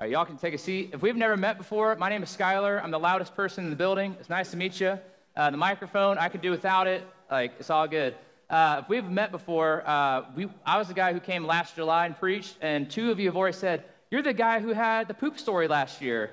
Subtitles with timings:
[0.00, 0.92] All right, y'all can take a seat.
[0.94, 2.82] If we've never met before, my name is Skylar.
[2.82, 4.16] I'm the loudest person in the building.
[4.18, 4.98] It's nice to meet you.
[5.36, 7.06] Uh, the microphone, I could do without it.
[7.30, 8.14] Like, it's all good.
[8.48, 12.06] Uh, if we've met before, uh, we, I was the guy who came last July
[12.06, 15.12] and preached, and two of you have already said, You're the guy who had the
[15.12, 16.30] poop story last year.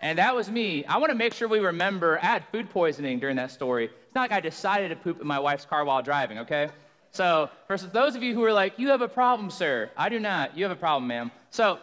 [0.00, 0.84] And that was me.
[0.84, 3.86] I want to make sure we remember I had food poisoning during that story.
[3.86, 6.68] It's not like I decided to poop in my wife's car while driving, okay?
[7.10, 9.90] So, for those of you who are like, You have a problem, sir.
[9.96, 10.56] I do not.
[10.56, 11.32] You have a problem, ma'am.
[11.50, 11.80] So,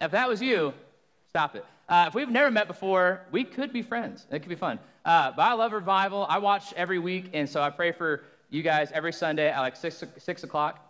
[0.00, 0.72] if that was you,
[1.28, 1.64] stop it.
[1.88, 4.26] Uh, if we've never met before, we could be friends.
[4.30, 4.78] It could be fun.
[5.04, 6.26] Uh, but I love revival.
[6.28, 9.76] I watch every week, and so I pray for you guys every Sunday at like
[9.76, 10.84] 6, 6 o'clock.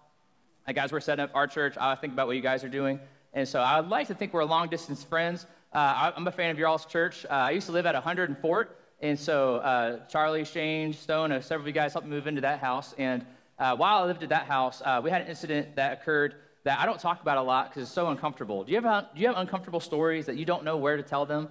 [0.66, 1.77] Like, guys, we're setting up our church.
[1.80, 3.01] I think about what you guys are doing.
[3.33, 5.47] And so I would like to think we're long distance friends.
[5.73, 7.25] Uh, I'm a fan of your all's church.
[7.27, 8.77] Uh, I used to live at 100 and Fort.
[9.01, 12.41] And so uh, Charlie, Shane, Stone, uh, several of you guys helped me move into
[12.41, 12.95] that house.
[12.99, 13.25] And
[13.59, 16.35] uh, while I lived at that house, uh, we had an incident that occurred
[16.69, 18.63] that I don't talk about a lot because it's so uncomfortable.
[18.63, 21.25] Do you, have, do you have uncomfortable stories that you don't know where to tell
[21.25, 21.49] them?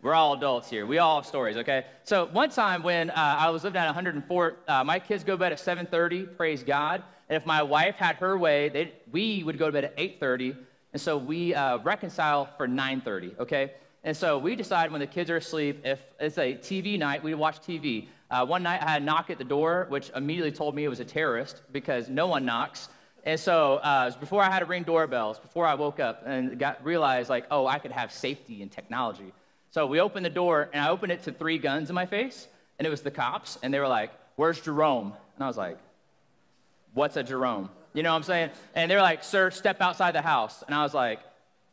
[0.00, 0.86] We're all adults here.
[0.86, 1.84] We all have stories, okay?
[2.04, 5.38] So one time when uh, I was living at 104, uh, my kids go to
[5.38, 6.38] bed at 7:30.
[6.38, 7.02] Praise God.
[7.28, 10.56] And if my wife had her way, they, we would go to bed at 8:30,
[10.94, 13.72] and so we uh, reconcile for 9:30, okay?
[14.04, 17.34] And so we decide when the kids are asleep, if it's a TV night, we
[17.34, 18.08] watch TV.
[18.30, 20.88] Uh, one night I had a knock at the door, which immediately told me it
[20.88, 22.88] was a terrorist because no one knocks.
[23.24, 26.84] And so uh, before I had to ring doorbells, before I woke up and got
[26.84, 29.32] realized like, oh, I could have safety and technology.
[29.70, 32.48] So we opened the door, and I opened it to three guns in my face,
[32.78, 35.12] and it was the cops, and they were like, Where's Jerome?
[35.34, 35.78] And I was like,
[36.94, 37.68] What's a Jerome?
[37.92, 38.50] You know what I'm saying?
[38.74, 40.62] And they were like, Sir, step outside the house.
[40.66, 41.20] And I was like,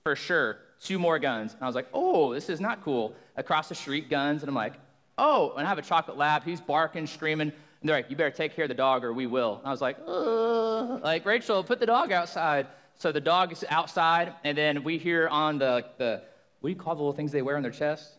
[0.03, 1.53] For sure, two more guns.
[1.53, 3.15] And I was like, Oh, this is not cool.
[3.37, 4.41] Across the street, guns.
[4.41, 4.73] And I'm like,
[5.17, 6.43] Oh, and I have a chocolate lab.
[6.43, 7.51] He's barking, screaming.
[7.81, 9.57] And they're like, You better take care of the dog, or we will.
[9.57, 11.01] And I was like, Ugh.
[11.03, 12.67] Like, Rachel, put the dog outside.
[12.95, 16.21] So the dog is outside, and then we hear on the, the
[16.61, 18.13] what do you call the little things they wear on their chest?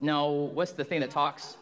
[0.00, 1.56] No, what's the thing that talks?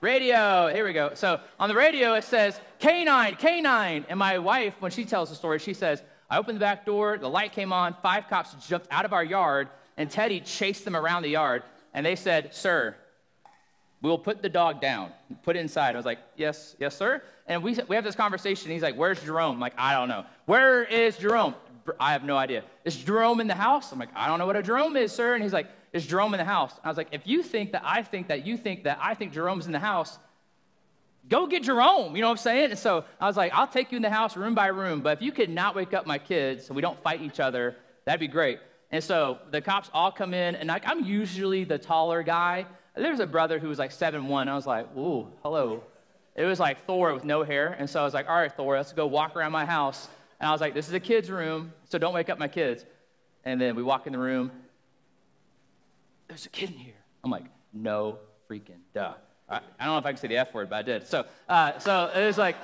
[0.00, 0.72] Radio.
[0.72, 1.10] Here we go.
[1.14, 4.06] So on the radio, it says, Canine, canine.
[4.08, 7.18] And my wife, when she tells the story, she says, I opened the back door,
[7.18, 10.94] the light came on, five cops jumped out of our yard, and Teddy chased them
[10.94, 11.64] around the yard.
[11.94, 12.94] And they said, Sir,
[14.02, 15.12] we'll put the dog down,
[15.42, 15.94] put it inside.
[15.94, 17.22] I was like, Yes, yes, sir.
[17.46, 18.70] And we, we have this conversation.
[18.70, 19.54] He's like, Where's Jerome?
[19.54, 20.24] I'm like, I don't know.
[20.46, 21.54] Where is Jerome?
[21.98, 22.62] I have no idea.
[22.84, 23.90] Is Jerome in the house?
[23.92, 25.34] I'm like, I don't know what a Jerome is, sir.
[25.34, 26.72] And he's like, Is Jerome in the house?
[26.84, 29.32] I was like, If you think that I think that you think that I think
[29.32, 30.18] Jerome's in the house,
[31.28, 32.14] go get Jerome.
[32.14, 32.70] You know what I'm saying?
[32.70, 35.18] And so I was like, I'll take you in the house room by room, but
[35.18, 38.20] if you could not wake up my kids so we don't fight each other, that'd
[38.20, 38.58] be great.
[38.92, 42.66] And so the cops all come in, and like, I'm usually the taller guy.
[42.96, 44.48] There was a brother who was like seven one.
[44.48, 45.84] I was like, ooh, hello.
[46.34, 47.76] It was like Thor with no hair.
[47.78, 50.08] And so I was like, all right, Thor, let's go walk around my house.
[50.40, 52.84] And I was like, this is a kid's room, so don't wake up my kids.
[53.44, 54.50] And then we walk in the room.
[56.28, 56.94] There's a kid in here.
[57.22, 58.18] I'm like, no
[58.48, 59.14] freaking duh.
[59.48, 61.06] I, I don't know if I can say the F word, but I did.
[61.06, 62.56] So, uh, so it was like,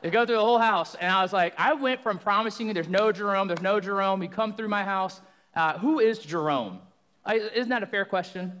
[0.00, 0.94] they go through the whole house.
[0.94, 4.22] And I was like, I went from promising you there's no Jerome, there's no Jerome.
[4.22, 5.20] You come through my house.
[5.54, 6.80] Uh, who is Jerome?
[7.30, 8.60] Isn't that a fair question?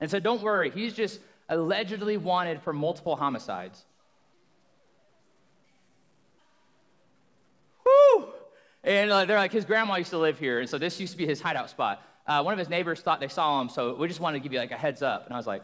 [0.00, 0.70] And so don't worry.
[0.70, 3.84] He's just allegedly wanted for multiple homicides.
[8.84, 11.18] And uh, they're like, his grandma used to live here, and so this used to
[11.18, 12.02] be his hideout spot.
[12.26, 14.52] Uh, one of his neighbors thought they saw him, so we just wanted to give
[14.52, 15.26] you like a heads up.
[15.26, 15.62] And I was like,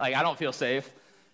[0.00, 0.90] like I don't feel safe.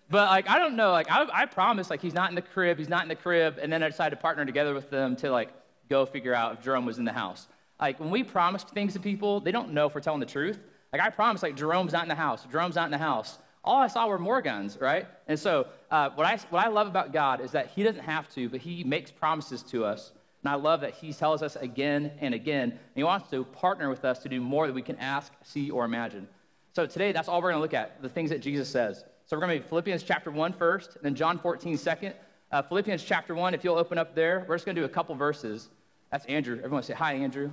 [0.09, 2.77] But like I don't know, like I, I promise, like he's not in the crib,
[2.77, 5.31] he's not in the crib, and then I decided to partner together with them to
[5.31, 5.49] like
[5.89, 7.47] go figure out if Jerome was in the house.
[7.79, 10.59] Like when we promise things to people, they don't know if we're telling the truth.
[10.93, 13.81] Like I promise, like Jerome's not in the house, Jerome's not in the house all
[13.81, 15.07] I saw were more guns, right?
[15.27, 18.29] And so, uh, what, I, what I love about God is that He doesn't have
[18.35, 20.11] to, but He makes promises to us.
[20.43, 23.89] And I love that He tells us again and again, and He wants to partner
[23.89, 26.27] with us to do more than we can ask, see, or imagine.
[26.73, 29.03] So, today, that's all we're going to look at the things that Jesus says.
[29.25, 32.13] So, we're going to be Philippians chapter 1 first, and then John 14 second.
[32.51, 34.89] Uh, Philippians chapter 1, if you'll open up there, we're just going to do a
[34.89, 35.69] couple verses.
[36.11, 36.57] That's Andrew.
[36.57, 37.51] Everyone say, Hi, Andrew.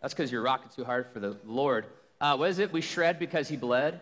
[0.00, 1.86] That's because you're rocking too hard for the Lord.
[2.20, 2.72] Uh, what is it?
[2.72, 4.00] We shred because he bled.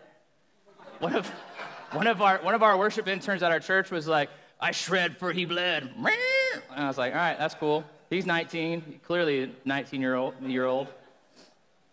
[0.99, 1.27] One of,
[1.91, 4.29] one of our one of our worship interns at our church was like,
[4.59, 9.01] "I shred for he bled." And I was like, "All right, that's cool." He's 19,
[9.05, 10.87] clearly 19 year old year old.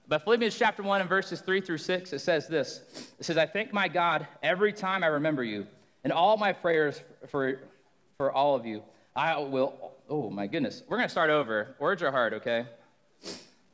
[0.08, 2.80] But Philippians chapter 1 and verses 3 through 6, it says this.
[3.18, 5.66] It says, I thank my God every time I remember you,
[6.04, 7.58] and all my prayers for,
[8.16, 8.82] for all of you.
[9.16, 10.84] I will, oh my goodness.
[10.88, 11.74] We're going to start over.
[11.80, 12.66] Words are hard, okay?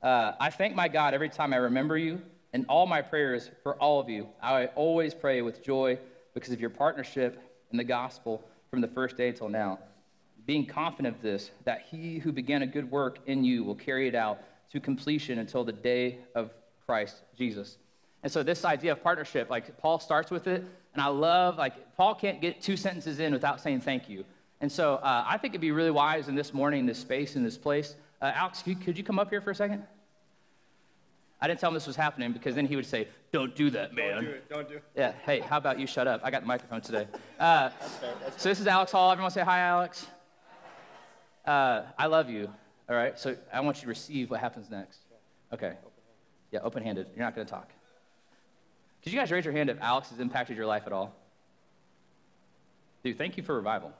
[0.02, 2.22] Uh, I thank my God every time I remember you,
[2.54, 5.98] and all my prayers for all of you, I always pray with joy
[6.32, 7.42] because of your partnership
[7.72, 9.78] in the gospel from the first day till now.
[10.46, 14.08] Being confident of this, that he who began a good work in you will carry
[14.08, 14.40] it out
[14.72, 16.50] to completion until the day of
[16.86, 17.78] Christ Jesus.
[18.22, 20.64] And so this idea of partnership, like Paul starts with it,
[20.94, 24.24] and I love, like, Paul can't get two sentences in without saying thank you.
[24.60, 27.42] And so uh, I think it'd be really wise in this morning, this space, in
[27.42, 27.96] this place.
[28.20, 29.82] Uh, Alex, could, could you come up here for a second?
[31.40, 33.92] I didn't tell him this was happening because then he would say, Don't do that,
[33.94, 34.14] man.
[34.14, 34.48] Don't do it.
[34.48, 34.84] Don't do it.
[34.94, 36.20] Yeah, hey, how about you shut up?
[36.22, 37.06] I got the microphone today.
[37.40, 37.70] Uh,
[38.36, 39.10] so this is Alex Hall.
[39.10, 40.06] Everyone say hi, Alex.
[41.44, 42.48] Uh, I love you,
[42.92, 43.18] all right?
[43.18, 44.98] So I want you to receive what happens next.
[45.52, 45.74] Okay.
[46.50, 47.06] Yeah, open handed.
[47.16, 47.70] You're not going to talk.
[49.02, 51.14] Could you guys raise your hand if Alex has impacted your life at all?
[53.02, 53.92] Dude, thank you for revival.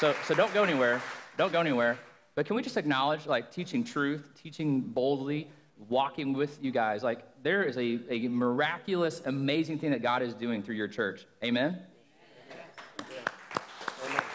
[0.00, 1.00] So, so don't go anywhere.
[1.36, 1.96] Don't go anywhere.
[2.34, 5.48] But can we just acknowledge, like, teaching truth, teaching boldly,
[5.88, 7.04] walking with you guys?
[7.04, 11.24] Like, there is a, a miraculous, amazing thing that God is doing through your church.
[11.44, 11.78] Amen?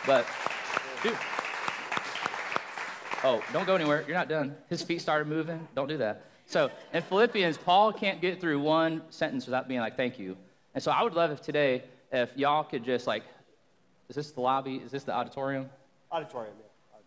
[0.08, 0.26] But,
[1.04, 1.18] dude.
[3.24, 4.04] Oh, don't go anywhere.
[4.08, 4.56] You're not done.
[4.70, 5.68] His feet started moving.
[5.76, 6.26] Don't do that.
[6.46, 10.38] So, in Philippians, Paul can't get through one sentence without being like, thank you.
[10.74, 13.24] And so, I would love if today, if y'all could just, like,
[14.10, 14.78] is this the lobby?
[14.78, 15.70] Is this the auditorium?
[16.12, 17.00] Auditorium, yeah.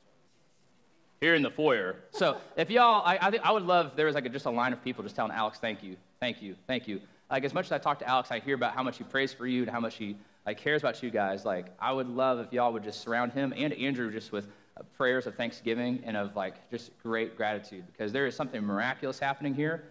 [1.20, 1.96] here in the foyer.
[2.10, 4.44] So if y'all, I, I, think I would love if there was like a, just
[4.44, 7.00] a line of people just telling Alex, thank you, thank you, thank you.
[7.30, 9.32] Like as much as I talk to Alex, I hear about how much he prays
[9.32, 10.16] for you and how much he
[10.50, 11.44] like cares about you guys.
[11.44, 14.82] Like I would love if y'all would just surround him and Andrew just with uh,
[14.96, 19.54] prayers of thanksgiving and of like just great gratitude because there is something miraculous happening
[19.54, 19.84] here,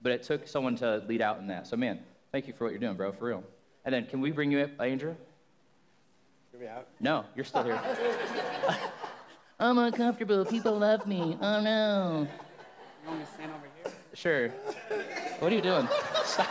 [0.00, 1.66] but it took someone to lead out in that.
[1.66, 1.98] So man,
[2.32, 3.44] thank you for what you're doing, bro, for real.
[3.84, 5.14] And then can we bring you up, Andrew?
[6.52, 6.88] Get me out.
[7.00, 7.78] No, you're still here.
[9.60, 10.46] I'm uncomfortable.
[10.46, 11.36] People love me.
[11.38, 12.26] Oh no.
[13.02, 13.92] You want me to stand over here?
[14.14, 14.48] Sure.
[15.40, 15.86] What are you doing?
[16.24, 16.48] Stop.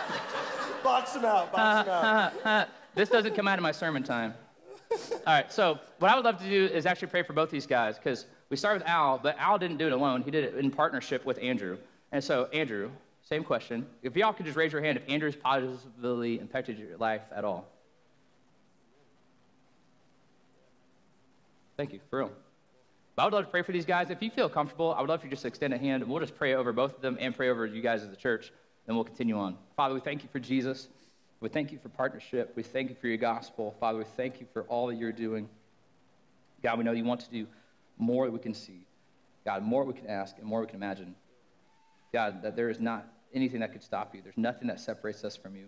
[0.83, 1.51] Box him out.
[1.51, 2.69] Box him out.
[2.97, 4.33] this doesn't come out of my sermon time.
[4.91, 7.67] All right, so what I would love to do is actually pray for both these
[7.67, 10.23] guys because we start with Al, but Al didn't do it alone.
[10.23, 11.77] He did it in partnership with Andrew.
[12.11, 12.89] And so, Andrew,
[13.21, 13.85] same question.
[14.01, 17.67] If y'all could just raise your hand if Andrew's positively impacted your life at all.
[21.75, 22.31] Thank you, for real.
[23.15, 24.09] But I would love to pray for these guys.
[24.09, 26.21] If you feel comfortable, I would love for you just extend a hand, and we'll
[26.21, 28.51] just pray over both of them and pray over you guys as a church,
[28.87, 29.57] and we'll continue on.
[29.75, 30.87] Father, we thank you for Jesus.
[31.39, 32.53] We thank you for partnership.
[32.55, 33.75] We thank you for your gospel.
[33.79, 35.47] Father, we thank you for all that you're doing.
[36.63, 37.45] God, we know you want to do
[37.97, 38.85] more that we can see.
[39.45, 41.15] God, more we can ask and more we can imagine.
[42.11, 44.21] God, that there is not anything that could stop you.
[44.21, 45.63] There's nothing that separates us from you.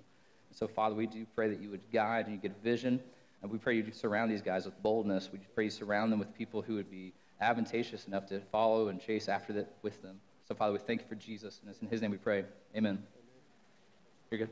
[0.50, 3.00] And so, Father, we do pray that you would guide and you get vision.
[3.42, 5.30] And we pray you surround these guys with boldness.
[5.32, 9.00] We pray you surround them with people who would be advantageous enough to follow and
[9.00, 10.20] chase after that with them.
[10.48, 12.44] So, Father, we thank you for Jesus, and it's in his name we pray.
[12.76, 13.04] Amen.
[14.32, 14.50] You're good.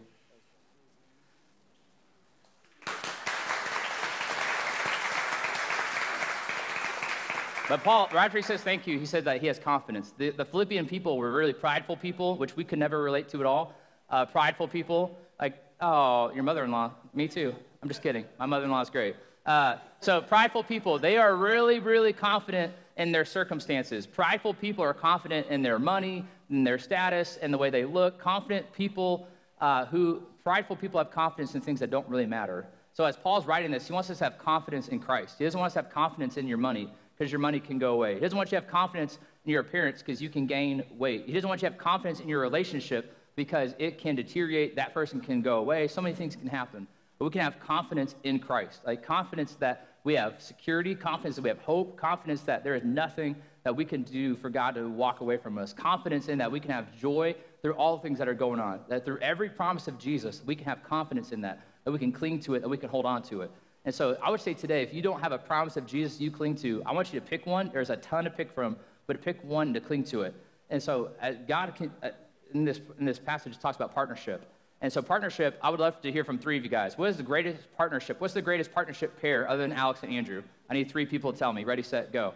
[7.69, 10.14] But Paul, right says thank you, he said that he has confidence.
[10.18, 13.46] The, the Philippian people were really prideful people, which we could never relate to at
[13.46, 13.74] all.
[14.10, 17.54] Uh, prideful people, like, oh, your mother in law, me too.
[17.84, 18.24] I'm just kidding.
[18.40, 19.18] My mother in law is great.
[19.46, 24.08] Uh, so, prideful people, they are really, really confident in their circumstances.
[24.08, 28.18] Prideful people are confident in their money, in their status, and the way they look.
[28.18, 29.28] Confident people
[29.60, 32.65] uh, who, prideful people have confidence in things that don't really matter.
[32.94, 35.36] So, as Paul's writing this, he wants us to have confidence in Christ.
[35.38, 37.93] He doesn't want us to have confidence in your money because your money can go
[37.93, 38.13] away.
[38.13, 41.25] He doesn't want you to have confidence in your appearance because you can gain weight.
[41.25, 44.93] He doesn't want you to have confidence in your relationship because it can deteriorate, that
[44.93, 45.88] person can go away.
[45.88, 46.88] So many things can happen.
[47.17, 51.41] But we can have confidence in Christ, like confidence that we have security, confidence that
[51.41, 54.88] we have hope, confidence that there is nothing that we can do for God to
[54.88, 58.19] walk away from us, confidence in that we can have joy through all the things
[58.19, 61.41] that are going on, that through every promise of Jesus, we can have confidence in
[61.41, 63.51] that, that we can cling to it, that we can hold on to it.
[63.88, 66.29] And so I would say today, if you don't have a promise of Jesus you
[66.29, 67.70] cling to, I want you to pick one.
[67.72, 68.75] There's a ton to pick from,
[69.06, 70.36] but pick one to cling to it.
[70.70, 72.10] And so uh, God can, uh,
[72.53, 74.46] in, this, in this passage talks about partnership.
[74.82, 76.98] And so, partnership, I would love to hear from three of you guys.
[76.98, 78.20] What is the greatest partnership?
[78.20, 80.44] What's the greatest partnership pair other than Alex and Andrew?
[80.70, 81.63] I need three people to tell me.
[81.63, 82.34] Ready, set, go.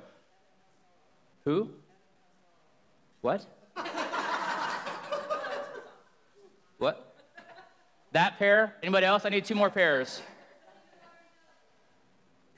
[1.43, 1.69] Who?
[3.19, 3.45] What?
[6.77, 7.13] what?
[8.13, 8.73] That pair?
[8.81, 9.25] Anybody else?
[9.25, 10.21] I need two more pairs.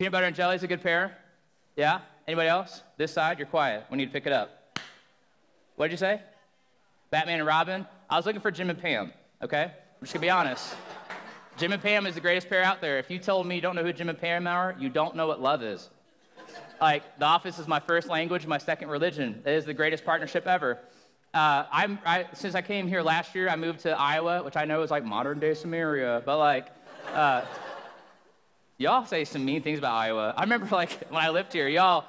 [0.04, 1.16] Peanut butter and jelly is a good pair.
[1.78, 2.02] Yeah?
[2.28, 2.84] Anybody else?
[2.98, 3.86] This side, you're quiet.
[3.90, 4.78] We need to pick it up.
[5.78, 6.20] What did you say?
[7.10, 7.88] Batman and Robin?
[8.10, 9.64] I was looking for Jim and Pam okay?
[9.64, 10.76] I'm just gonna be honest.
[11.56, 13.00] Jim and Pam is the greatest pair out there.
[13.00, 15.26] If you told me you don't know who Jim and Pam are, you don't know
[15.26, 15.90] what love is.
[16.82, 19.42] Like, The Office is my first language, my second religion.
[19.46, 20.80] It is the greatest partnership ever.
[21.34, 24.66] uh, I'm, I, since I came here last year, I moved to Iowa, which I
[24.66, 26.68] know is like modern day Samaria, but like,
[27.14, 27.46] uh,
[28.84, 30.34] y'all say some mean things about Iowa.
[30.36, 32.04] I remember like when I lived here, y'all,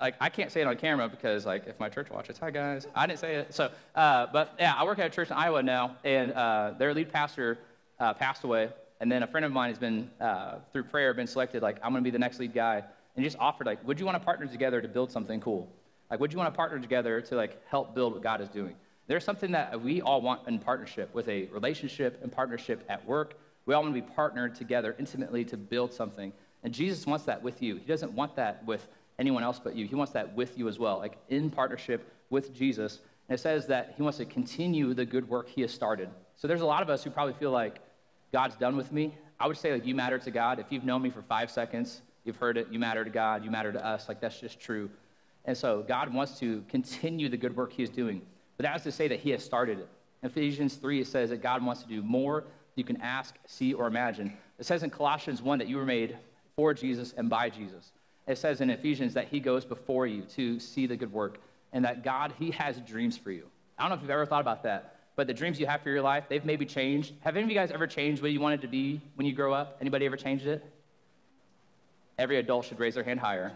[0.00, 2.88] like I can't say it on camera because like if my church watches, hi guys,
[2.92, 3.54] I didn't say it.
[3.54, 6.92] So, uh, but yeah, I work at a church in Iowa now, and uh, their
[6.92, 7.58] lead pastor
[8.00, 8.68] uh, passed away,
[9.00, 11.62] and then a friend of mine has been uh, through prayer been selected.
[11.62, 12.82] Like I'm gonna be the next lead guy,
[13.14, 15.68] and just offered like, would you want to partner together to build something cool?
[16.10, 18.74] Like, would you want to partner together to like help build what God is doing?
[19.06, 23.38] There's something that we all want in partnership with a relationship and partnership at work.
[23.68, 26.32] We all want to be partnered together intimately to build something.
[26.64, 27.76] And Jesus wants that with you.
[27.76, 29.86] He doesn't want that with anyone else but you.
[29.86, 33.00] He wants that with you as well, like in partnership with Jesus.
[33.28, 36.08] And it says that he wants to continue the good work he has started.
[36.36, 37.80] So there's a lot of us who probably feel like
[38.32, 39.14] God's done with me.
[39.38, 40.58] I would say like you matter to God.
[40.58, 43.50] If you've known me for five seconds, you've heard it, you matter to God, you
[43.50, 44.08] matter to us.
[44.08, 44.88] Like that's just true.
[45.44, 48.22] And so God wants to continue the good work he is doing.
[48.56, 49.88] But that is to say that he has started it.
[50.22, 52.44] In Ephesians 3, it says that God wants to do more
[52.78, 54.32] you can ask, see, or imagine.
[54.58, 56.16] It says in Colossians 1 that you were made
[56.56, 57.92] for Jesus and by Jesus.
[58.26, 61.38] It says in Ephesians that he goes before you to see the good work
[61.72, 63.44] and that God, he has dreams for you.
[63.78, 65.90] I don't know if you've ever thought about that, but the dreams you have for
[65.90, 67.12] your life, they've maybe changed.
[67.20, 69.52] Have any of you guys ever changed what you wanted to be when you grow
[69.52, 69.78] up?
[69.80, 70.64] Anybody ever changed it?
[72.18, 73.52] Every adult should raise their hand higher.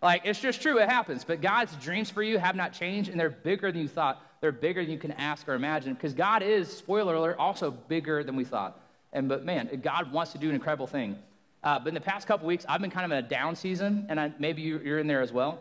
[0.00, 1.24] Like, it's just true, it happens.
[1.24, 4.22] But God's dreams for you have not changed, and they're bigger than you thought.
[4.40, 8.22] They're bigger than you can ask or imagine, because God is, spoiler alert, also bigger
[8.22, 8.80] than we thought.
[9.12, 11.18] And, but man, God wants to do an incredible thing.
[11.64, 14.06] Uh, but in the past couple weeks, I've been kind of in a down season,
[14.08, 15.60] and I, maybe you're in there as well.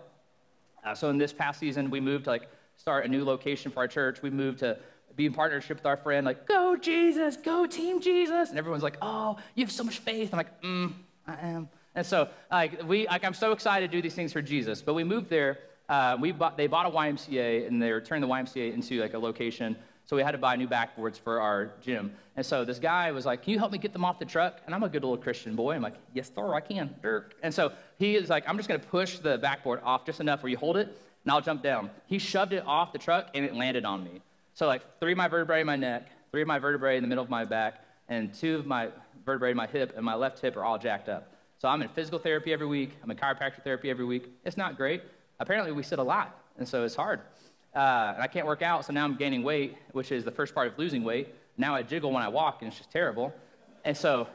[0.86, 3.80] Uh, so in this past season, we moved to like start a new location for
[3.80, 4.22] our church.
[4.22, 4.78] We moved to
[5.16, 8.50] be in partnership with our friend, like, go Jesus, go Team Jesus.
[8.50, 10.32] And everyone's like, oh, you have so much faith.
[10.32, 10.94] I'm like, mm,
[11.26, 11.70] I am.
[11.96, 14.84] And so, like, we, like, I'm so excited to do these things for Jesus.
[14.84, 15.58] But we moved there.
[15.90, 19.14] Uh, we bought, they bought a YMCA, and they were turning the YMCA into like
[19.14, 19.76] a location.
[20.06, 22.14] So we had to buy new backboards for our gym.
[22.38, 24.62] And so this guy was like, "Can you help me get them off the truck?"
[24.66, 25.76] And I'm a good little Christian boy.
[25.76, 26.96] I'm like, "Yes, sir, I can."
[27.44, 30.44] And so he is like, "I'm just going to push the backboard off just enough
[30.44, 30.88] where you hold it,
[31.24, 34.22] and I'll jump down." He shoved it off the truck, and it landed on me.
[34.54, 37.10] So like three of my vertebrae in my neck, three of my vertebrae in the
[37.10, 38.90] middle of my back, and two of my
[39.26, 41.34] vertebrae in my hip and my left hip are all jacked up.
[41.58, 42.92] So I'm in physical therapy every week.
[43.04, 44.32] I'm in chiropractic therapy every week.
[44.46, 45.02] It's not great.
[45.40, 47.22] Apparently, we sit a lot, and so it's hard.
[47.76, 50.56] Uh, and I can't work out, so now I'm gaining weight, which is the first
[50.56, 51.34] part of losing weight.
[51.58, 53.34] Now I jiggle when I walk, and it's just terrible.
[53.86, 54.28] And so,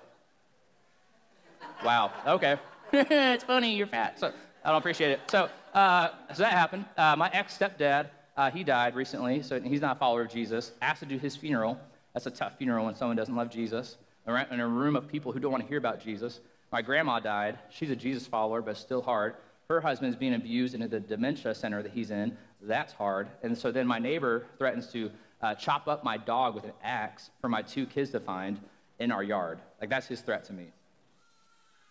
[1.85, 2.57] wow, okay.
[2.93, 4.19] it's funny, you're fat.
[4.19, 4.33] So
[4.65, 5.21] I don't appreciate it.
[5.29, 6.85] So, uh, so that happened.
[6.97, 10.73] Uh, my ex stepdad, uh, he died recently, so he's not a follower of Jesus.
[10.81, 11.81] Asked to do his funeral.
[12.15, 13.97] That's a tough funeral when someone doesn't love Jesus.
[14.27, 16.41] In a room of people who don't want to hear about Jesus.
[16.71, 17.59] My grandma died.
[17.71, 19.35] She's a Jesus follower, but still hard.
[19.73, 22.37] Her husband's being abused in the dementia center that he's in.
[22.61, 23.29] That's hard.
[23.43, 25.11] And so then my neighbor threatens to
[25.41, 28.61] uh, chop up my dog with an axe for my two kids to find
[28.99, 29.61] in our yard.
[29.81, 30.67] Like, that's his threat to me.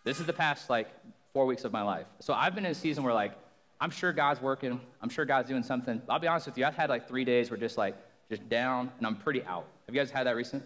[0.04, 0.88] This is the past, like,
[1.34, 2.06] four weeks of my life.
[2.20, 3.34] So I've been in a season where, like,
[3.80, 4.80] I'm sure God's working.
[5.02, 6.02] I'm sure God's doing something.
[6.08, 6.66] I'll be honest with you.
[6.66, 7.96] I've had, like, three days where just, like,
[8.30, 9.66] just down, and I'm pretty out.
[9.88, 10.64] Have you guys had that recent?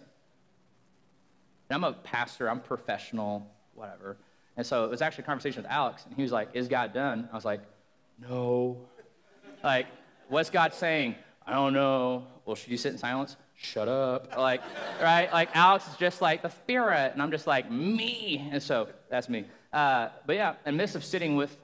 [1.70, 2.50] And I'm a pastor.
[2.50, 4.18] I'm professional whatever.
[4.58, 6.94] And so it was actually a conversation with Alex, and he was like, Is God
[6.94, 7.30] done?
[7.32, 7.62] I was like,
[8.20, 8.78] No.
[9.64, 9.88] like,
[10.30, 11.16] what's God saying?
[11.46, 12.26] I don't know.
[12.46, 13.36] Well, should you sit in silence?
[13.56, 14.36] Shut up.
[14.38, 14.62] Like,
[15.02, 15.32] right?
[15.32, 18.50] Like, Alex is just like the spirit, and I'm just like, me.
[18.52, 19.46] And so that's me.
[19.72, 21.56] Uh, but yeah, in midst of sitting with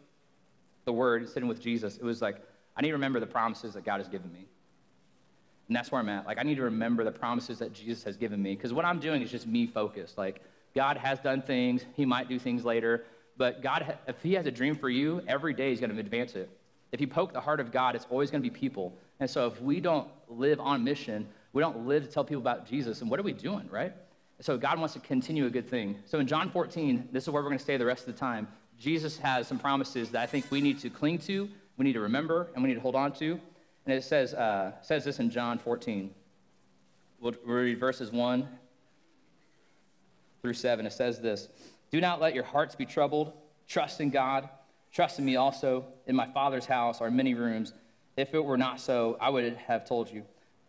[0.86, 2.38] the Word, sitting with Jesus, it was like,
[2.76, 4.46] I need to remember the promises that God has given me.
[5.68, 6.26] And that's where I'm at.
[6.26, 8.56] Like, I need to remember the promises that Jesus has given me.
[8.56, 10.18] Because what I'm doing is just me focused.
[10.18, 10.42] Like,
[10.76, 11.86] God has done things.
[11.96, 13.06] He might do things later.
[13.38, 16.36] But God, if He has a dream for you, every day He's going to advance
[16.36, 16.50] it.
[16.92, 18.94] If you poke the heart of God, it's always going to be people.
[19.20, 22.68] And so if we don't live on mission, we don't live to tell people about
[22.68, 23.94] Jesus, and what are we doing, right?
[24.40, 26.00] So God wants to continue a good thing.
[26.06, 28.20] So in John 14, this is where we're going to stay the rest of the
[28.20, 28.48] time.
[28.80, 31.48] Jesus has some promises that I think we need to cling to,
[31.78, 33.40] we need to remember, and we need to hold on to.
[33.86, 36.12] And it says, uh, says this in John 14.
[37.20, 38.48] We'll read verses 1
[40.42, 40.86] through 7.
[40.86, 41.50] It says this
[41.92, 43.34] Do not let your hearts be troubled.
[43.68, 44.50] Trust in God.
[44.92, 45.86] Trust in me also.
[46.08, 47.74] In my Father's house are many rooms.
[48.18, 50.24] If it were not so, I would have told you.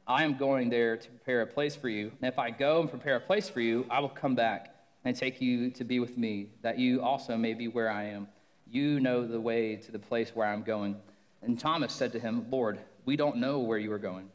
[0.06, 2.12] I am going there to prepare a place for you.
[2.20, 4.74] And if I go and prepare a place for you, I will come back
[5.04, 8.28] and take you to be with me, that you also may be where I am.
[8.70, 10.96] You know the way to the place where I'm going.
[11.42, 14.28] And Thomas said to him, Lord, we don't know where you are going.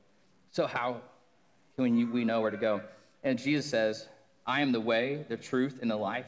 [0.51, 1.01] So how
[1.75, 2.81] can we know where to go?
[3.23, 4.07] And Jesus says,
[4.47, 6.25] I am the way, the truth, and the life.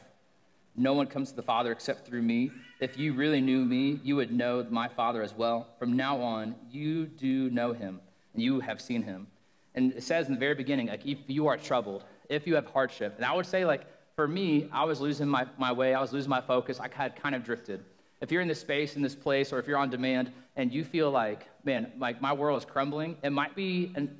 [0.76, 2.50] No one comes to the Father except through me.
[2.78, 5.68] If you really knew me, you would know my Father as well.
[5.78, 8.00] From now on, you do know him
[8.34, 9.26] and you have seen him.
[9.74, 12.66] And it says in the very beginning, like, if you are troubled, if you have
[12.66, 13.14] hardship.
[13.16, 13.86] And I would say, like,
[14.16, 17.16] for me, I was losing my, my way, I was losing my focus, I had
[17.16, 17.82] kind of drifted.
[18.20, 20.84] If you're in this space, in this place, or if you're on demand and you
[20.84, 24.18] feel like, man, like my world is crumbling, it might be an,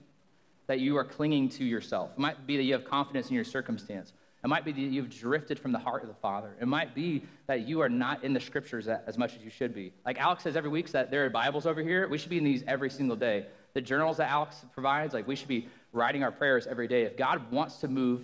[0.70, 2.12] that you are clinging to yourself.
[2.12, 4.12] It might be that you have confidence in your circumstance.
[4.44, 6.54] It might be that you've drifted from the heart of the Father.
[6.60, 9.74] It might be that you are not in the scriptures as much as you should
[9.74, 9.92] be.
[10.06, 12.06] Like Alex says every week that there are Bibles over here.
[12.06, 13.46] We should be in these every single day.
[13.74, 17.02] The journals that Alex provides, like we should be writing our prayers every day.
[17.02, 18.20] If God wants to move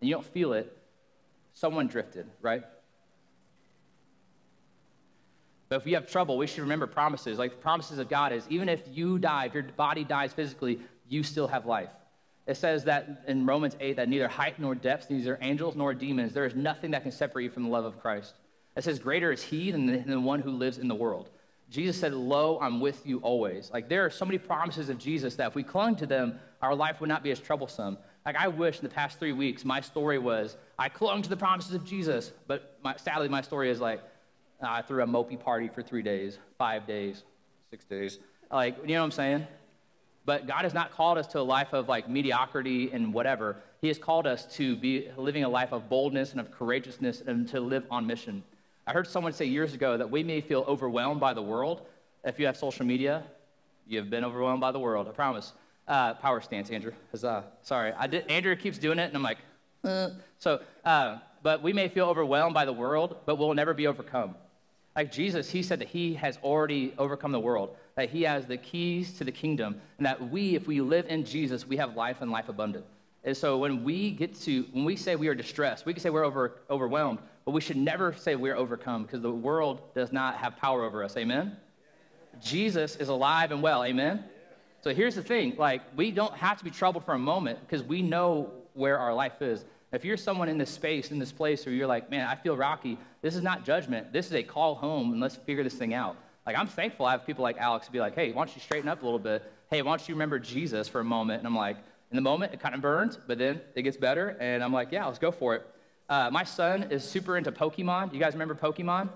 [0.00, 0.74] and you don't feel it,
[1.52, 2.64] someone drifted, right?
[5.68, 7.38] But if we have trouble, we should remember promises.
[7.38, 10.78] Like the promises of God is even if you die, if your body dies physically,
[11.08, 11.90] you still have life.
[12.46, 16.34] It says that in Romans 8 that neither height nor depth, neither angels nor demons,
[16.34, 18.34] there is nothing that can separate you from the love of Christ.
[18.76, 21.30] It says, Greater is he than the, than the one who lives in the world.
[21.70, 23.70] Jesus said, Lo, I'm with you always.
[23.72, 26.74] Like there are so many promises of Jesus that if we clung to them, our
[26.74, 27.96] life would not be as troublesome.
[28.26, 31.36] Like I wish in the past three weeks, my story was I clung to the
[31.36, 34.02] promises of Jesus, but my, sadly, my story is like
[34.62, 37.22] I threw a mopey party for three days, five days,
[37.70, 38.18] six days.
[38.50, 39.46] Like, you know what I'm saying?
[40.24, 43.56] But God has not called us to a life of like mediocrity and whatever.
[43.80, 47.46] He has called us to be living a life of boldness and of courageousness and
[47.48, 48.42] to live on mission.
[48.86, 51.82] I heard someone say years ago that we may feel overwhelmed by the world.
[52.24, 53.22] If you have social media,
[53.86, 55.08] you have been overwhelmed by the world.
[55.08, 55.52] I promise.
[55.86, 56.92] Uh, power stance, Andrew.
[57.22, 59.36] Uh, sorry, I did, Andrew keeps doing it, and I'm like,
[59.84, 60.10] uh.
[60.38, 60.60] so.
[60.82, 64.34] Uh, but we may feel overwhelmed by the world, but we'll never be overcome.
[64.96, 68.56] Like Jesus, he said that he has already overcome the world, that he has the
[68.56, 72.20] keys to the kingdom, and that we, if we live in Jesus, we have life
[72.20, 72.84] and life abundant.
[73.22, 76.10] And so when we get to, when we say we are distressed, we can say
[76.10, 80.36] we're over, overwhelmed, but we should never say we're overcome because the world does not
[80.36, 81.16] have power over us.
[81.16, 81.56] Amen?
[82.42, 83.84] Jesus is alive and well.
[83.84, 84.24] Amen?
[84.82, 87.82] So here's the thing like, we don't have to be troubled for a moment because
[87.82, 89.64] we know where our life is.
[89.92, 92.56] If you're someone in this space, in this place where you're like, man, I feel
[92.56, 94.12] rocky, this is not judgment.
[94.12, 96.16] This is a call home, and let's figure this thing out.
[96.46, 98.88] Like, I'm thankful I have people like Alex be like, hey, why don't you straighten
[98.88, 99.50] up a little bit?
[99.70, 101.38] Hey, why don't you remember Jesus for a moment?
[101.38, 101.76] And I'm like,
[102.10, 104.92] in the moment, it kind of burns, but then it gets better, and I'm like,
[104.92, 105.66] yeah, let's go for it.
[106.08, 108.12] Uh, my son is super into Pokemon.
[108.12, 109.08] You guys remember Pokemon?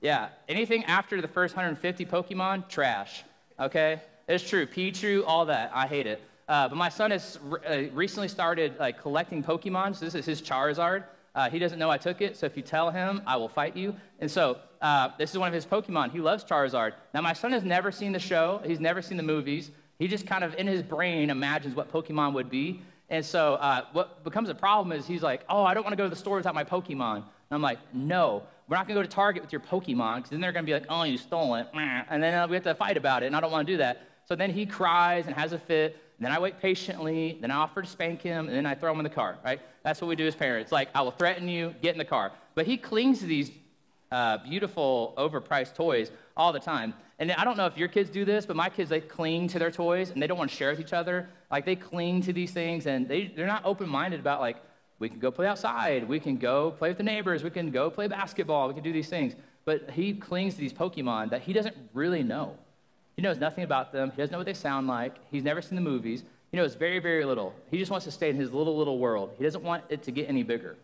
[0.00, 3.24] Yeah, anything after the first 150 Pokemon, trash.
[3.58, 4.00] Okay?
[4.28, 4.66] It's true.
[4.66, 5.72] Pichu, all that.
[5.74, 6.22] I hate it.
[6.46, 9.96] Uh, but my son has re- uh, recently started like collecting Pokemon.
[9.96, 11.04] So this is his Charizard.
[11.38, 13.76] Uh, he doesn't know I took it, so if you tell him, I will fight
[13.76, 13.94] you.
[14.18, 16.10] And so uh, this is one of his Pokemon.
[16.10, 16.94] He loves Charizard.
[17.14, 18.60] Now my son has never seen the show.
[18.66, 19.70] He's never seen the movies.
[20.00, 22.82] He just kind of in his brain imagines what Pokemon would be.
[23.08, 25.96] And so uh, what becomes a problem is he's like, oh, I don't want to
[25.96, 27.18] go to the store without my Pokemon.
[27.18, 30.30] And I'm like, no, we're not going to go to Target with your Pokemon because
[30.30, 31.68] then they're going to be like, oh, you stole it.
[32.10, 33.76] And then uh, we have to fight about it, and I don't want to do
[33.78, 34.02] that.
[34.28, 35.96] So then he cries and has a fit.
[36.20, 37.38] Then I wait patiently.
[37.40, 39.58] Then I offer to spank him, and then I throw him in the car, right?
[39.82, 40.70] That's what we do as parents.
[40.70, 42.32] Like, I will threaten you, get in the car.
[42.54, 43.50] But he clings to these
[44.12, 46.92] uh, beautiful, overpriced toys all the time.
[47.18, 49.58] And I don't know if your kids do this, but my kids, they cling to
[49.58, 51.28] their toys and they don't want to share with each other.
[51.50, 54.56] Like, they cling to these things and they, they're not open minded about, like,
[54.98, 57.88] we can go play outside, we can go play with the neighbors, we can go
[57.88, 59.34] play basketball, we can do these things.
[59.64, 62.56] But he clings to these Pokemon that he doesn't really know.
[63.18, 64.12] He knows nothing about them.
[64.12, 65.16] He doesn't know what they sound like.
[65.32, 66.22] He's never seen the movies.
[66.52, 67.52] He knows very, very little.
[67.68, 69.32] He just wants to stay in his little, little world.
[69.36, 70.76] He doesn't want it to get any bigger.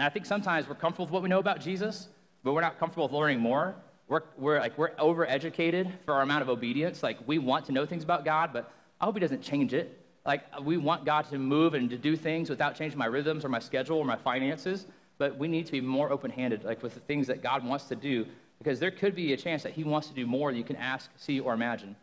[0.00, 2.08] And I think sometimes we're comfortable with what we know about Jesus,
[2.42, 3.76] but we're not comfortable with learning more.
[4.08, 7.00] We're, we're like we're overeducated for our amount of obedience.
[7.00, 10.04] Like we want to know things about God, but I hope He doesn't change it.
[10.26, 13.48] Like we want God to move and to do things without changing my rhythms or
[13.48, 14.86] my schedule or my finances.
[15.16, 17.94] But we need to be more open-handed, like with the things that God wants to
[17.94, 18.26] do,
[18.62, 20.76] because there could be a chance that he wants to do more than you can
[20.76, 21.96] ask, see, or imagine.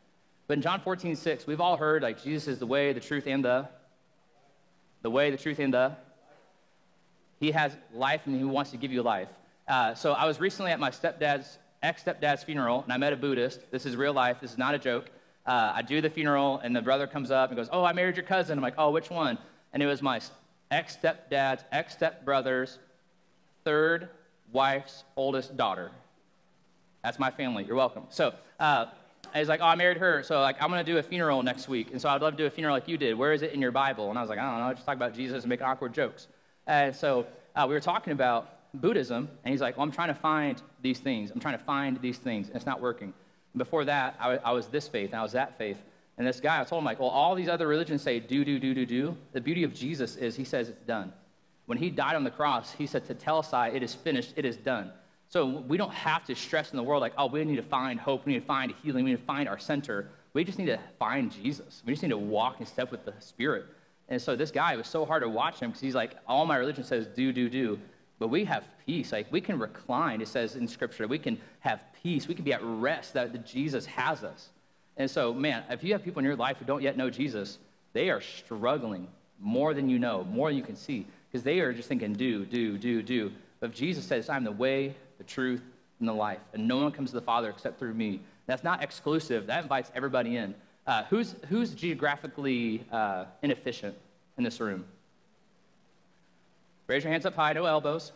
[0.47, 3.27] But in John 14, 6, we've all heard like Jesus is the way, the truth,
[3.27, 3.67] and the
[5.01, 5.95] the way, the truth, and the
[7.39, 9.29] he has life and he wants to give you life.
[9.65, 13.71] Uh, so I was recently at my stepdad's ex-stepdad's funeral, and I met a Buddhist.
[13.71, 14.41] This is real life.
[14.41, 15.09] This is not a joke.
[15.45, 18.17] Uh, I do the funeral, and the brother comes up and goes, "Oh, I married
[18.17, 19.37] your cousin." I'm like, "Oh, which one?"
[19.71, 20.19] And it was my
[20.69, 22.79] ex-stepdad's ex-stepbrother's
[23.63, 24.09] third
[24.51, 25.91] wife's oldest daughter.
[27.03, 27.63] That's my family.
[27.63, 28.03] You're welcome.
[28.09, 28.87] So uh,
[29.33, 30.23] he's like, oh, I married her.
[30.23, 31.91] So like, I'm going to do a funeral next week.
[31.91, 33.17] And so I'd love to do a funeral like you did.
[33.17, 34.09] Where is it in your Bible?
[34.09, 34.73] And I was like, I don't know.
[34.73, 36.27] Just talk about Jesus and make awkward jokes.
[36.67, 39.29] And so uh, we were talking about Buddhism.
[39.43, 41.31] And he's like, well, I'm trying to find these things.
[41.31, 42.47] I'm trying to find these things.
[42.47, 43.13] And it's not working.
[43.53, 45.77] And before that, I, I was this faith and I was that faith.
[46.17, 48.59] And this guy, I told him, like, well, all these other religions say do, do,
[48.59, 49.17] do, do, do.
[49.31, 51.13] The beauty of Jesus is he says it's done.
[51.65, 54.91] When he died on the cross, he said, tetelestai, it is finished, it is done.
[55.29, 57.99] So we don't have to stress in the world like, oh, we need to find
[57.99, 60.09] hope, we need to find healing, we need to find our center.
[60.33, 61.83] We just need to find Jesus.
[61.85, 63.65] We just need to walk and step with the Spirit.
[64.09, 66.57] And so this guy, was so hard to watch him because he's like, all my
[66.57, 67.79] religion says do, do, do.
[68.17, 69.11] But we have peace.
[69.11, 71.07] Like we can recline, it says in Scripture.
[71.07, 72.27] We can have peace.
[72.27, 74.49] We can be at rest that, Jesus has us.
[74.97, 77.59] And so, man, if you have people in your life who don't yet know Jesus,
[77.93, 79.07] they are struggling
[79.39, 82.45] more than you know, more than you can see, because they are just thinking, do,
[82.45, 83.31] do, do, do.
[83.59, 84.95] But if Jesus says, I'm the way,
[85.29, 85.61] truth,
[85.99, 88.81] and the life, and no one comes to the Father except through me, that's not
[88.83, 89.47] exclusive.
[89.47, 90.55] That invites everybody in.
[90.87, 93.95] Uh, who's, who's geographically uh, inefficient
[94.37, 94.85] in this room?
[96.87, 98.11] Raise your hands up high, no elbows.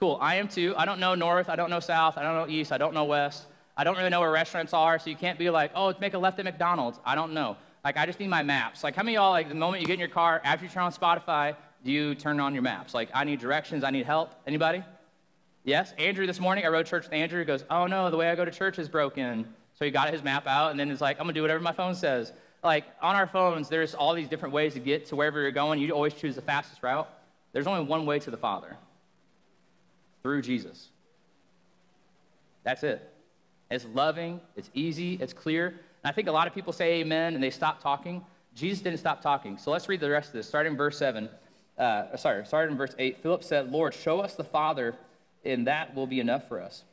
[0.00, 0.74] Cool, I am too.
[0.76, 3.04] I don't know north, I don't know south, I don't know east, I don't know
[3.04, 3.44] west.
[3.76, 6.18] I don't really know where restaurants are, so you can't be like, oh, make a
[6.18, 7.00] left at McDonald's.
[7.04, 7.56] I don't know.
[7.84, 8.84] Like, I just need my maps.
[8.84, 10.84] Like, how many y'all, like, the moment you get in your car, after you turn
[10.84, 12.94] on Spotify, do you turn on your maps?
[12.94, 14.32] Like, I need directions, I need help.
[14.46, 14.82] Anybody?
[15.64, 15.92] Yes?
[15.98, 17.38] Andrew, this morning, I rode church with Andrew.
[17.38, 19.46] He goes, oh no, the way I go to church is broken.
[19.74, 21.72] So he got his map out, and then he's like, I'm gonna do whatever my
[21.72, 22.32] phone says.
[22.62, 25.80] Like, on our phones, there's all these different ways to get to wherever you're going.
[25.80, 27.08] You always choose the fastest route.
[27.52, 28.76] There's only one way to the Father
[30.22, 30.88] through Jesus.
[32.62, 33.10] That's it.
[33.70, 35.68] It's loving, it's easy, it's clear.
[35.68, 38.24] And I think a lot of people say amen and they stop talking.
[38.54, 39.58] Jesus didn't stop talking.
[39.58, 41.28] So let's read the rest of this, starting in verse 7.
[41.76, 43.22] Uh, sorry, starting in verse 8.
[43.22, 44.94] Philip said, Lord, show us the Father,
[45.44, 46.84] and that will be enough for us.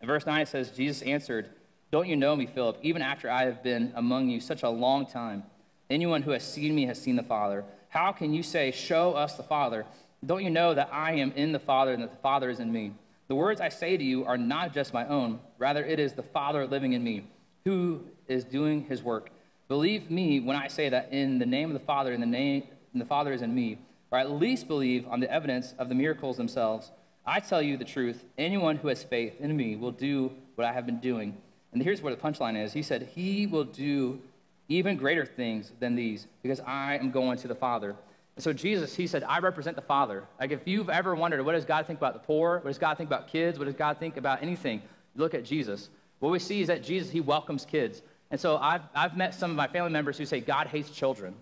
[0.00, 1.48] In verse 9, it says, Jesus answered,
[1.90, 5.06] Don't you know me, Philip, even after I have been among you such a long
[5.06, 5.42] time?
[5.90, 7.64] Anyone who has seen me has seen the Father.
[7.88, 9.86] How can you say, Show us the Father?
[10.24, 12.72] Don't you know that I am in the Father and that the Father is in
[12.72, 12.92] me?
[13.28, 16.22] The words I say to you are not just my own, rather, it is the
[16.22, 17.26] Father living in me
[17.64, 19.30] who is doing his work.
[19.68, 22.64] Believe me when I say that in the name of the Father, in the name
[22.92, 23.78] and the Father is in me,
[24.10, 26.90] or at least believe on the evidence of the miracles themselves.
[27.28, 30.72] I tell you the truth anyone who has faith in me will do what I
[30.72, 31.36] have been doing.
[31.72, 34.20] And here's where the punchline is He said, He will do
[34.68, 37.94] even greater things than these because I am going to the Father.
[38.36, 40.24] And so Jesus, he said, I represent the Father.
[40.38, 42.58] Like if you've ever wondered, what does God think about the poor?
[42.58, 43.58] What does God think about kids?
[43.58, 44.80] What does God think about anything?
[45.16, 45.90] Look at Jesus.
[46.20, 48.00] What we see is that Jesus, he welcomes kids.
[48.30, 51.34] And so I've, I've met some of my family members who say God hates children.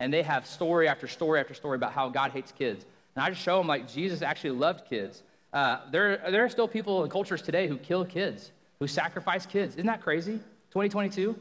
[0.00, 2.84] And they have story after story after story about how God hates kids.
[3.18, 5.24] And I just show them like Jesus actually loved kids.
[5.52, 9.74] Uh, there, there are still people in cultures today who kill kids, who sacrifice kids.
[9.74, 10.34] Isn't that crazy?
[10.70, 11.36] 2022?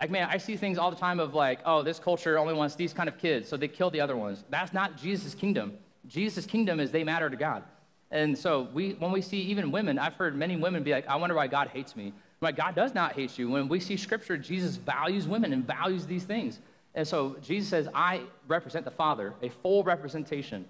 [0.00, 2.74] Like, man, I see things all the time of like, oh, this culture only wants
[2.74, 4.44] these kind of kids, so they kill the other ones.
[4.48, 5.74] That's not Jesus' kingdom.
[6.06, 7.64] Jesus' kingdom is they matter to God.
[8.10, 11.16] And so we, when we see even women, I've heard many women be like, I
[11.16, 12.14] wonder why God hates me.
[12.40, 13.50] Like, God does not hate you.
[13.50, 16.60] When we see scripture, Jesus values women and values these things.
[16.94, 20.64] And so Jesus says, I represent the Father, a full representation.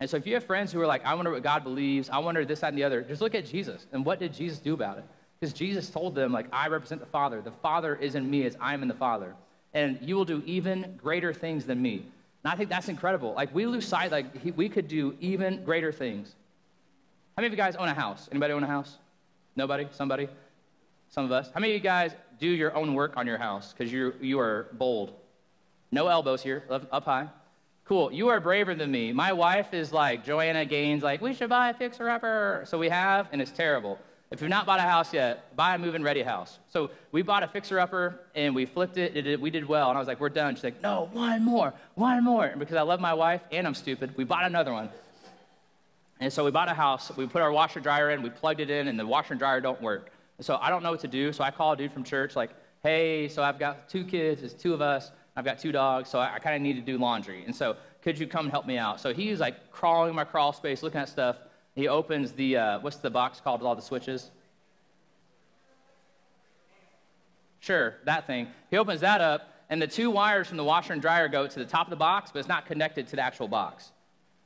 [0.00, 2.18] And so if you have friends who are like, I wonder what God believes, I
[2.18, 3.86] wonder this, that, and the other, just look at Jesus.
[3.92, 5.04] And what did Jesus do about it?
[5.40, 7.40] Because Jesus told them, like, I represent the Father.
[7.40, 9.34] The Father is in me as I am in the Father.
[9.74, 12.06] And you will do even greater things than me.
[12.44, 13.34] And I think that's incredible.
[13.34, 16.34] Like, we lose sight, like, he, we could do even greater things.
[17.36, 18.28] How many of you guys own a house?
[18.30, 18.96] Anybody own a house?
[19.54, 19.88] Nobody?
[19.92, 20.28] Somebody?
[21.10, 21.50] Some of us.
[21.52, 24.38] How many of you guys do your own work on your house because you you
[24.40, 25.12] are bold?
[25.90, 27.28] No elbows here, up high.
[27.88, 28.12] Cool.
[28.12, 29.12] You are braver than me.
[29.14, 32.64] My wife is like Joanna Gaines, like, we should buy a fixer upper.
[32.66, 33.98] So we have, and it's terrible.
[34.30, 36.58] If you've not bought a house yet, buy a move-in ready house.
[36.68, 40.00] So we bought a fixer-upper and we flipped it, it, We did well, and I
[40.00, 43.00] was like, "We're done." She's like, "No, one more, one more." And because I love
[43.00, 44.90] my wife and I'm stupid, we bought another one.
[46.20, 47.10] And so we bought a house.
[47.16, 48.22] We put our washer dryer in.
[48.22, 50.10] We plugged it in, and the washer and dryer don't work.
[50.40, 51.32] So I don't know what to do.
[51.32, 52.50] So I call a dude from church, like,
[52.82, 54.42] "Hey, so I've got two kids.
[54.42, 55.10] It's two of us.
[55.38, 56.08] I've got two dogs.
[56.08, 57.44] So I, I kind of need to do laundry.
[57.44, 60.82] And so could you come help me out?" So he's like crawling my crawl space,
[60.82, 61.38] looking at stuff.
[61.76, 64.30] He opens the uh, what's the box called with all the switches?
[67.60, 68.48] Sure, that thing.
[68.70, 71.58] He opens that up, and the two wires from the washer and dryer go to
[71.58, 73.92] the top of the box, but it's not connected to the actual box.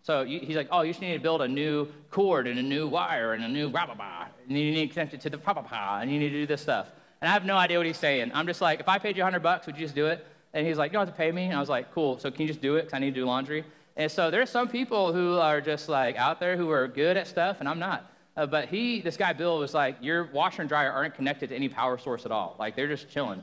[0.03, 2.89] So he's like, oh, you just need to build a new cord and a new
[2.89, 4.27] wire and a new blah, blah, blah.
[4.49, 6.41] And you need to connect it to the blah, blah, blah, and you need to
[6.41, 6.91] do this stuff.
[7.21, 8.33] And I have no idea what he's saying.
[8.35, 10.27] I'm just like, if I paid you 100 bucks, would you just do it?
[10.55, 11.45] And he's like, you don't have to pay me.
[11.45, 12.19] And I was like, cool.
[12.19, 12.83] So can you just do it?
[12.83, 13.65] Because I need to do laundry.
[13.97, 17.27] And so there's some people who are just like out there who are good at
[17.27, 18.11] stuff, and I'm not.
[18.37, 21.57] Uh, but he, this guy Bill, was like, your washer and dryer aren't connected to
[21.57, 22.57] any power source at all.
[22.59, 23.43] Like they're just chilling.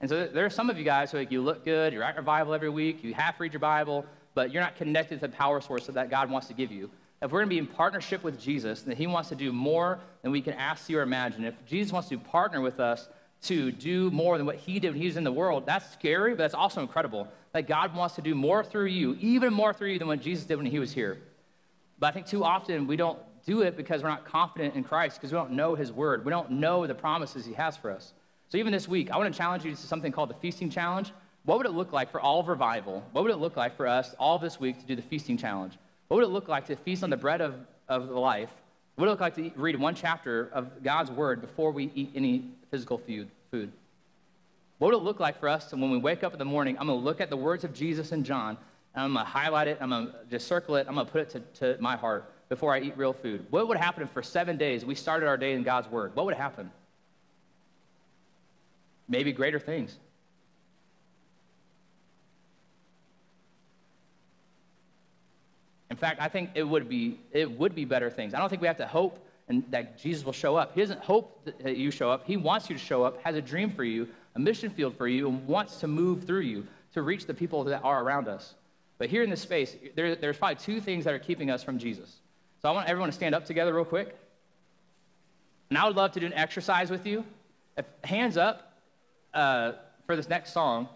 [0.00, 2.16] And so there are some of you guys who like, you look good, you're at
[2.16, 5.60] revival every week, you half read your Bible, but you're not connected to the power
[5.60, 6.90] source that God wants to give you.
[7.20, 10.00] If we're going to be in partnership with Jesus, then He wants to do more
[10.22, 11.44] than we can ask, see, or imagine.
[11.44, 13.10] If Jesus wants to partner with us
[13.42, 16.32] to do more than what he did when he was in the world, that's scary,
[16.32, 17.28] but that's also incredible.
[17.52, 20.44] That God wants to do more through you, even more through you than what Jesus
[20.44, 21.18] did when he was here.
[21.98, 25.16] But I think too often we don't do it because we're not confident in Christ,
[25.16, 26.24] because we don't know his word.
[26.24, 28.12] We don't know the promises he has for us.
[28.48, 31.12] So even this week, I want to challenge you to something called the Feasting Challenge.
[31.44, 33.04] What would it look like for all of revival?
[33.12, 35.72] What would it look like for us all this week to do the Feasting Challenge?
[36.08, 37.54] What would it look like to feast on the bread of,
[37.88, 38.52] of life?
[38.94, 42.12] What would it look like to read one chapter of God's word before we eat
[42.14, 43.72] any physical food?
[44.78, 46.76] What would it look like for us when we wake up in the morning?
[46.78, 48.56] I'm going to look at the words of Jesus and John,
[48.94, 51.12] and I'm going to highlight it, I'm going to just circle it, I'm going to
[51.12, 53.46] put it to, to my heart before I eat real food.
[53.50, 56.14] What would happen if for seven days we started our day in God's word?
[56.14, 56.70] What would happen?
[59.08, 59.96] Maybe greater things.
[65.90, 68.32] In fact, I think it would be it would be better things.
[68.32, 69.18] I don't think we have to hope
[69.50, 70.74] and that Jesus will show up.
[70.74, 72.24] He doesn't hope that you show up.
[72.24, 75.08] He wants you to show up, has a dream for you, a mission field for
[75.08, 78.54] you, and wants to move through you to reach the people that are around us.
[78.98, 81.78] But here in this space, there, there's probably two things that are keeping us from
[81.78, 82.18] Jesus.
[82.62, 84.16] So I want everyone to stand up together real quick.
[85.68, 87.24] And I would love to do an exercise with you.
[87.76, 88.72] If, hands up
[89.34, 89.72] uh,
[90.06, 90.88] for this next song.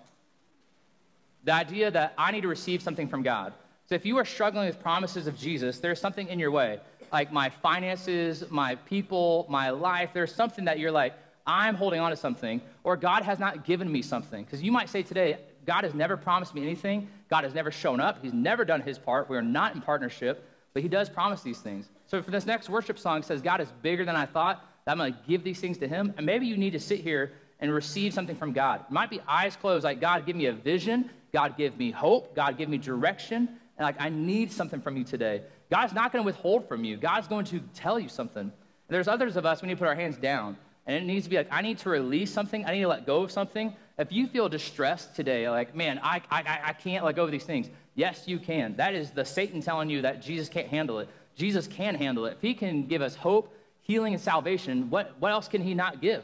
[1.43, 3.53] The idea that I need to receive something from God.
[3.87, 6.81] So if you are struggling with promises of Jesus, there's something in your way,
[7.13, 10.11] like my finances, my people, my life.
[10.15, 11.15] There's something that you're like,
[11.47, 14.45] I'm holding on to something, or God has not given me something.
[14.45, 17.09] Because you might say today, God has never promised me anything.
[17.29, 18.23] God has never shown up.
[18.23, 19.29] He's never done his part.
[19.29, 21.91] We are not in partnership, but he does promise these things.
[22.07, 24.65] So for this next worship song says, God is bigger than I thought.
[24.87, 26.15] I'm going to give these things to him.
[26.17, 28.81] And maybe you need to sit here and receive something from God.
[28.89, 31.11] It might be eyes closed, like, God, give me a vision.
[31.33, 32.35] God, give me hope.
[32.35, 33.59] God, give me direction.
[33.79, 35.43] And like, I need something from you today.
[35.71, 36.97] God's not going to withhold from you.
[36.97, 38.43] God's going to tell you something.
[38.43, 38.53] And
[38.89, 40.57] there's others of us, we need to put our hands down.
[40.87, 42.65] And it needs to be like, I need to release something.
[42.67, 43.75] I need to let go of something.
[43.99, 47.45] If you feel distressed today, like, man, I, I, I can't let go of these
[47.45, 47.71] things.
[47.95, 48.77] Yes, you can.
[48.77, 51.09] That is the Satan telling you that Jesus can't handle it.
[51.37, 52.35] Jesus can handle it.
[52.35, 56.01] If he can give us hope, healing, and salvation, what, what else can he not
[56.03, 56.23] give?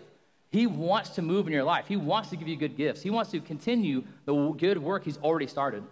[0.50, 1.86] He wants to move in your life.
[1.86, 3.02] He wants to give you good gifts.
[3.02, 5.84] He wants to continue the good work he's already started.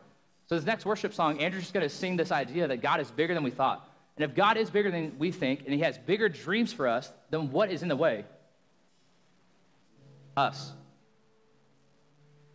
[0.48, 3.10] So, this next worship song, Andrew's just going to sing this idea that God is
[3.10, 3.86] bigger than we thought.
[4.16, 7.12] And if God is bigger than we think, and he has bigger dreams for us,
[7.30, 8.24] then what is in the way?
[10.36, 10.72] Us.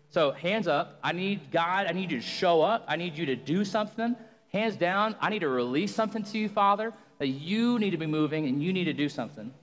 [0.09, 0.97] So, hands up.
[1.03, 1.85] I need God.
[1.85, 2.83] I need you to show up.
[2.87, 4.15] I need you to do something.
[4.51, 5.15] Hands down.
[5.21, 8.61] I need to release something to you, Father, that you need to be moving and
[8.61, 9.53] you need to do something.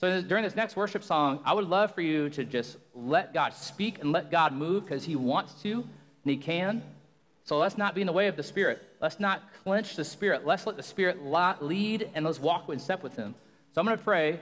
[0.00, 3.54] So, during this next worship song, I would love for you to just let God
[3.54, 5.84] speak and let God move because He wants to and
[6.24, 6.82] He can.
[7.48, 8.82] So let's not be in the way of the Spirit.
[9.00, 10.44] Let's not clench the Spirit.
[10.44, 13.34] Let's let the Spirit lead and let's walk in step with Him.
[13.72, 14.38] So I'm going to pray,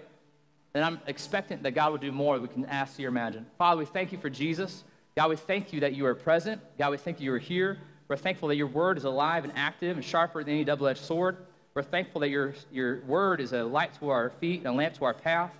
[0.74, 3.46] and I'm expectant that God will do more than we can ask or imagine.
[3.58, 4.82] Father, we thank you for Jesus.
[5.14, 6.60] God, we thank you that you are present.
[6.78, 7.78] God, we thank you you are here.
[8.08, 11.04] We're thankful that your word is alive and active and sharper than any double edged
[11.04, 11.36] sword.
[11.74, 14.94] We're thankful that your, your word is a light to our feet and a lamp
[14.94, 15.56] to our path.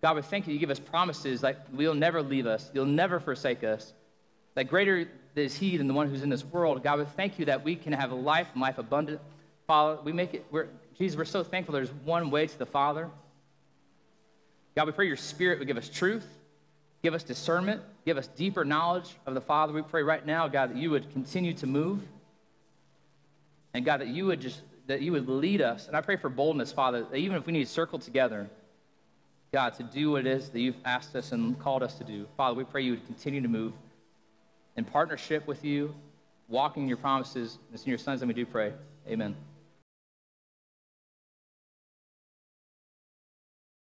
[0.00, 0.52] God, we thank you.
[0.52, 3.94] You give us promises like you'll never leave us, you'll never forsake us.
[4.54, 5.08] That greater
[5.38, 6.82] is He than the one who's in this world.
[6.82, 9.20] God, we thank you that we can have a life and life abundant.
[9.66, 13.10] Father, we make it, we're, Jesus, we're so thankful there's one way to the Father.
[14.74, 16.26] God, we pray your Spirit would give us truth,
[17.02, 19.72] give us discernment, give us deeper knowledge of the Father.
[19.72, 22.00] We pray right now, God, that you would continue to move.
[23.74, 25.88] And God, that you would just, that you would lead us.
[25.88, 28.48] And I pray for boldness, Father, that even if we need to circle together,
[29.52, 32.26] God, to do what it is that you've asked us and called us to do.
[32.36, 33.72] Father, we pray you would continue to move
[34.78, 35.92] in partnership with you,
[36.46, 37.58] walking in your promises.
[37.66, 38.72] And it's in your son's name we do pray.
[39.08, 39.34] Amen.